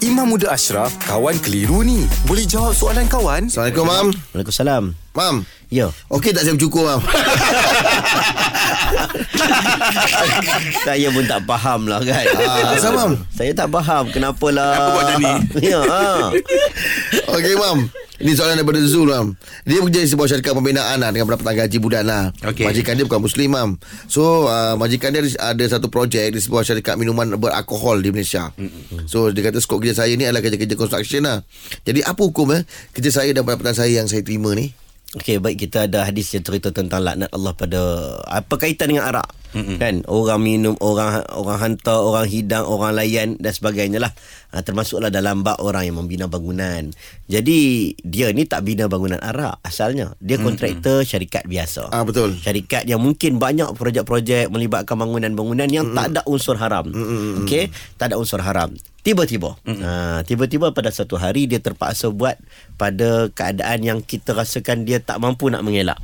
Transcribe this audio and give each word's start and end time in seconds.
Imam 0.00 0.32
Muda 0.32 0.48
Ashraf, 0.48 0.96
kawan 1.04 1.36
keliru 1.44 1.84
ni. 1.84 2.08
Boleh 2.24 2.48
jawab 2.48 2.72
soalan 2.72 3.04
kawan? 3.04 3.52
Assalamualaikum, 3.52 3.84
Mam. 3.84 4.06
Waalaikumsalam. 4.32 4.84
Mam. 5.12 5.36
Ya. 5.68 5.92
Okey 6.08 6.32
tak 6.32 6.48
saya 6.48 6.56
bercukur, 6.56 6.88
Mam? 6.88 7.00
Saya 10.80 11.08
pun 11.12 11.24
tak 11.24 11.44
faham 11.44 11.84
lah 11.84 12.00
kan. 12.00 12.24
Ah, 12.32 12.72
asal, 12.72 12.92
Mam? 12.96 13.12
Saya 13.28 13.52
tak 13.52 13.68
faham 13.68 14.08
kenapalah. 14.08 14.72
Apa 14.72 14.88
buat 14.88 15.04
macam 15.04 15.20
ni? 15.20 15.34
Ya. 15.72 15.80
Ha. 15.84 16.32
Okey, 17.36 17.54
Mam. 17.60 17.78
Ini 18.20 18.36
soalan 18.36 18.60
daripada 18.60 18.84
Zul, 18.84 19.08
Mam. 19.08 19.32
Dia 19.64 19.80
bekerja 19.80 20.04
di 20.04 20.10
sebuah 20.12 20.28
syarikat 20.28 20.52
pembinaan 20.52 21.00
lah, 21.00 21.08
dengan 21.08 21.24
pendapatan 21.32 21.56
gaji 21.64 21.78
bulan 21.80 22.04
lah. 22.04 22.24
Okey. 22.44 22.68
Majikan 22.68 22.92
dia 23.00 23.08
bukan 23.08 23.24
Muslim, 23.24 23.48
Mam. 23.48 23.70
So, 24.12 24.44
uh, 24.44 24.76
majikan 24.76 25.16
dia 25.16 25.24
ada 25.40 25.64
satu 25.64 25.88
projek 25.88 26.36
di 26.36 26.36
sebuah 26.36 26.60
syarikat 26.60 27.00
minuman 27.00 27.40
beralkohol 27.40 28.04
di 28.04 28.12
Malaysia. 28.12 28.52
Mm-hmm. 28.60 29.08
So, 29.08 29.32
dia 29.32 29.40
kata 29.48 29.64
skop 29.64 29.80
kerja 29.80 30.04
saya 30.04 30.12
ni 30.20 30.28
adalah 30.28 30.44
kerja-kerja 30.44 30.76
construction 30.76 31.24
lah. 31.24 31.40
Jadi, 31.88 32.04
apa 32.04 32.20
hukum 32.20 32.52
eh? 32.52 32.68
Kerja 32.92 33.24
saya 33.24 33.32
dan 33.32 33.48
pendapatan 33.48 33.72
saya 33.72 34.04
yang 34.04 34.06
saya 34.06 34.20
terima 34.20 34.52
ni? 34.52 34.76
Okey, 35.16 35.40
baik 35.40 35.56
kita 35.66 35.88
ada 35.88 36.04
hadis 36.04 36.28
yang 36.36 36.44
cerita 36.44 36.70
tentang 36.76 37.00
laknat 37.00 37.32
Allah 37.32 37.56
pada 37.56 37.80
apa 38.28 38.54
kaitan 38.60 38.94
dengan 38.94 39.08
arak. 39.10 39.39
Mm-hmm. 39.50 39.76
Kan? 39.82 39.94
Orang 40.06 40.40
minum, 40.42 40.74
orang 40.78 41.26
orang 41.34 41.58
hantar, 41.58 41.98
orang 41.98 42.26
hidang, 42.26 42.64
orang 42.66 42.94
layan 42.94 43.28
dan 43.38 43.50
sebagainya 43.50 43.98
lah. 43.98 44.12
Ha, 44.50 44.66
termasuklah 44.66 45.14
dalam 45.14 45.46
bab 45.46 45.62
orang 45.62 45.86
yang 45.86 45.96
membina 45.98 46.26
bangunan. 46.26 46.90
Jadi 47.30 47.92
dia 48.02 48.34
ni 48.34 48.46
tak 48.46 48.66
bina 48.66 48.90
bangunan 48.90 49.18
arak 49.22 49.62
asalnya. 49.62 50.14
Dia 50.18 50.38
kontraktor 50.42 51.02
mm-hmm. 51.02 51.10
syarikat 51.10 51.44
biasa. 51.46 51.90
Ah 51.90 52.02
betul. 52.02 52.34
Syarikat 52.34 52.86
yang 52.86 52.98
mungkin 53.02 53.38
banyak 53.38 53.74
projek-projek 53.78 54.50
melibatkan 54.50 54.98
bangunan-bangunan 54.98 55.70
yang 55.70 55.90
mm-hmm. 55.90 55.98
tak 55.98 56.06
ada 56.14 56.20
unsur 56.26 56.58
haram. 56.58 56.86
Okey, 57.46 57.70
tak 57.98 58.10
ada 58.10 58.16
unsur 58.18 58.42
haram. 58.42 58.70
Tiba-tiba 59.00 59.56
mm-hmm. 59.64 59.80
ha, 59.80 60.20
Tiba-tiba 60.28 60.76
pada 60.76 60.92
satu 60.92 61.16
hari 61.16 61.48
Dia 61.48 61.56
terpaksa 61.56 62.12
buat 62.12 62.36
Pada 62.76 63.32
keadaan 63.32 63.80
yang 63.80 63.98
kita 64.04 64.36
rasakan 64.36 64.84
Dia 64.84 65.00
tak 65.00 65.24
mampu 65.24 65.48
nak 65.48 65.64
mengelak 65.64 65.96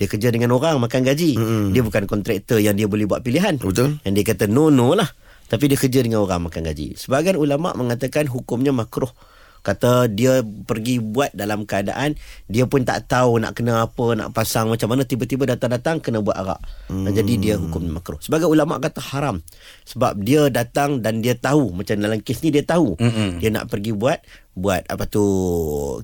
Dia 0.00 0.08
kerja 0.08 0.32
dengan 0.32 0.56
orang 0.56 0.80
Makan 0.80 1.04
gaji. 1.04 1.36
Mm-hmm. 1.36 1.64
Dia 1.76 1.82
bukan 1.84 2.02
kontraktor 2.08 2.56
Yang 2.56 2.74
dia 2.80 2.86
boleh 2.88 3.04
buat 3.04 3.20
pilihan. 3.20 3.60
Betul. 3.60 4.00
Yang 4.00 4.14
dia 4.16 4.24
kata 4.32 4.44
no 4.48 4.72
no 4.72 4.96
lah. 4.96 5.06
Tapi 5.50 5.68
dia 5.68 5.76
kerja 5.76 6.00
dengan 6.00 6.24
orang 6.24 6.48
makan 6.48 6.62
gaji. 6.72 6.96
Sebagian 6.96 7.36
ulama' 7.36 7.76
mengatakan 7.76 8.30
Hukumnya 8.30 8.72
makruh 8.72 9.12
Kata 9.60 10.08
dia 10.08 10.40
pergi 10.42 11.00
buat 11.00 11.36
dalam 11.36 11.68
keadaan 11.68 12.16
Dia 12.48 12.64
pun 12.64 12.80
tak 12.84 13.08
tahu 13.12 13.40
nak 13.40 13.52
kena 13.56 13.84
apa 13.84 14.06
Nak 14.16 14.32
pasang 14.32 14.72
macam 14.72 14.88
mana 14.88 15.04
Tiba-tiba 15.04 15.44
datang-datang 15.44 16.00
kena 16.00 16.24
buat 16.24 16.36
arak. 16.36 16.60
Hmm. 16.88 17.08
Jadi 17.10 17.34
dia 17.36 17.54
hukum 17.60 17.84
makruh. 17.92 18.20
Sebagai 18.24 18.48
ulama' 18.48 18.80
kata 18.80 19.00
haram. 19.12 19.44
Sebab 19.84 20.16
dia 20.22 20.48
datang 20.48 21.04
dan 21.04 21.20
dia 21.20 21.36
tahu 21.36 21.76
Macam 21.76 22.00
dalam 22.00 22.18
kes 22.24 22.40
ni 22.40 22.54
dia 22.54 22.64
tahu. 22.64 22.96
Hmm. 22.96 23.36
Dia 23.42 23.52
nak 23.52 23.68
pergi 23.68 23.92
buat 23.92 24.20
Buat 24.56 24.88
apa 24.88 25.04
tu 25.06 25.24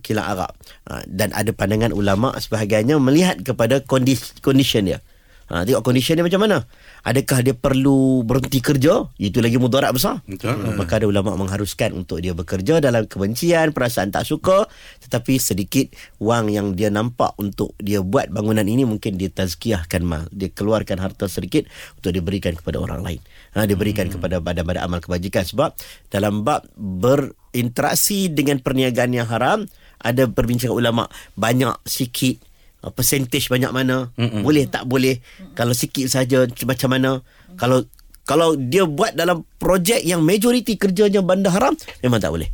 Kilang 0.05 0.27
arak. 0.37 0.53
Ha, 0.87 1.03
Dan 1.09 1.33
ada 1.33 1.51
pandangan 1.57 1.97
ulama' 1.97 2.37
Sebahagiannya 2.37 2.97
melihat 3.01 3.37
kepada 3.41 3.81
kondisi, 3.81 4.37
condition 4.45 4.85
dia 4.87 5.01
Ha, 5.47 5.63
tengok 5.63 5.87
condition 5.87 6.19
dia 6.19 6.27
macam 6.27 6.43
mana. 6.43 6.67
Adakah 7.07 7.39
dia 7.39 7.55
perlu 7.55 8.27
berhenti 8.27 8.59
kerja? 8.59 9.07
Itu 9.15 9.39
lagi 9.39 9.63
mudarat 9.63 9.95
besar. 9.95 10.19
Betul. 10.27 10.59
Ha, 10.59 10.75
Maka 10.75 10.99
ada 10.99 11.07
ulama' 11.07 11.39
mengharuskan 11.39 11.95
Untuk 11.95 12.19
dia 12.19 12.35
bekerja 12.35 12.83
dalam 12.83 13.07
kebencian 13.07 13.71
Perasaan 13.71 14.11
tak 14.11 14.27
suka 14.27 14.67
Tetapi 15.07 15.39
sedikit 15.39 15.87
Wang 16.19 16.51
yang 16.51 16.75
dia 16.75 16.91
nampak 16.91 17.39
Untuk 17.39 17.79
dia 17.79 18.03
buat 18.03 18.27
bangunan 18.27 18.67
ini 18.67 18.83
Mungkin 18.83 19.15
dia 19.15 19.31
tazkiyahkan 19.31 20.03
mal 20.03 20.27
Dia 20.35 20.51
keluarkan 20.51 20.99
harta 20.99 21.31
sedikit 21.31 21.71
Untuk 22.03 22.11
diberikan 22.11 22.59
kepada 22.59 22.83
orang 22.83 23.07
lain. 23.07 23.21
Ha, 23.55 23.71
Dia 23.71 23.79
berikan 23.79 24.11
hmm. 24.11 24.19
kepada 24.19 24.37
badan-badan 24.43 24.83
amal 24.83 24.99
kebajikan. 24.99 25.47
Sebab 25.47 25.79
dalam 26.11 26.43
bab 26.43 26.67
berinteraksi 26.75 28.35
dengan 28.35 28.59
perniagaan 28.59 29.15
yang 29.15 29.31
haram 29.31 29.63
Ada 30.03 30.27
perbincangan 30.27 30.75
ulama' 30.75 31.07
Banyak 31.39 31.87
sikit 31.87 32.56
uh, 32.87 32.93
percentage 32.95 33.51
banyak 33.51 33.75
mana 33.75 34.15
Mm-mm. 34.15 34.47
boleh 34.47 34.71
tak 34.71 34.87
boleh 34.87 35.19
kalau 35.59 35.75
sikit 35.75 36.07
saja 36.07 36.47
macam 36.47 36.89
mana 36.95 37.11
kalau 37.59 37.83
kalau 38.23 38.55
dia 38.55 38.87
buat 38.87 39.19
dalam 39.19 39.43
projek 39.59 40.07
yang 40.07 40.23
majoriti 40.23 40.79
kerjanya 40.79 41.19
bandar 41.27 41.51
haram 41.51 41.75
memang 42.01 42.23
tak 42.23 42.31
boleh 42.31 42.47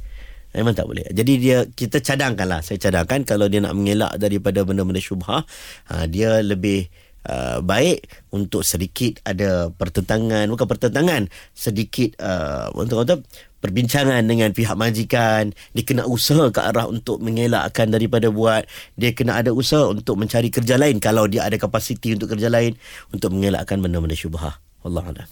Memang 0.53 0.77
tak 0.77 0.85
boleh. 0.85 1.09
Jadi 1.09 1.33
dia 1.41 1.65
kita 1.65 2.05
cadangkan 2.05 2.45
lah. 2.45 2.61
Saya 2.61 2.77
cadangkan 2.77 3.25
kalau 3.25 3.49
dia 3.49 3.65
nak 3.65 3.73
mengelak 3.73 4.13
daripada 4.21 4.61
benda-benda 4.69 5.01
syubhah, 5.01 5.49
ha, 5.89 6.05
dia 6.05 6.45
lebih 6.45 6.93
uh, 7.29 7.59
baik 7.63 8.07
untuk 8.33 8.67
sedikit 8.67 9.23
ada 9.23 9.71
pertentangan, 9.71 10.49
bukan 10.51 10.67
pertentangan, 10.67 11.23
sedikit 11.53 12.17
uh, 12.23 12.71
untuk 12.75 13.05
kata 13.05 13.15
perbincangan 13.63 14.27
dengan 14.27 14.51
pihak 14.51 14.75
majikan. 14.75 15.55
Dia 15.71 15.85
kena 15.87 16.05
usaha 16.11 16.51
ke 16.51 16.59
arah 16.59 16.91
untuk 16.91 17.23
mengelakkan 17.23 17.89
daripada 17.95 18.29
buat. 18.29 18.67
Dia 18.99 19.15
kena 19.15 19.39
ada 19.39 19.55
usaha 19.55 19.87
untuk 19.87 20.19
mencari 20.19 20.51
kerja 20.51 20.75
lain 20.75 20.99
kalau 20.99 21.31
dia 21.31 21.47
ada 21.47 21.55
kapasiti 21.55 22.19
untuk 22.19 22.35
kerja 22.35 22.51
lain 22.51 22.75
untuk 23.15 23.31
mengelakkan 23.31 23.79
benda-benda 23.79 24.19
syubhah. 24.19 24.59
Allah 24.83 25.07
a'lam. 25.07 25.29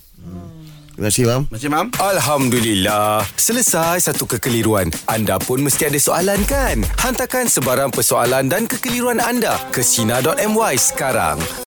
Terima 1.01 1.17
kasih, 1.17 1.25
Mam. 1.33 1.43
Macam 1.49 1.71
mam? 1.73 1.87
Alhamdulillah. 1.97 3.25
Selesai 3.33 4.05
satu 4.05 4.29
kekeliruan. 4.29 4.93
Anda 5.09 5.41
pun 5.41 5.65
mesti 5.65 5.89
ada 5.89 5.97
soalan 5.97 6.45
kan? 6.45 6.85
Hantarkan 7.01 7.49
sebarang 7.49 7.89
persoalan 7.89 8.53
dan 8.53 8.69
kekeliruan 8.69 9.17
anda 9.17 9.57
ke 9.73 9.81
Sina.my 9.81 10.77
sekarang. 10.77 11.41